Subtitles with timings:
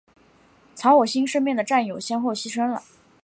[0.73, 2.81] 曹火星身边的战友先后牺牲了。